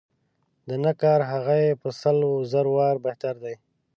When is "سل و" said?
2.01-2.33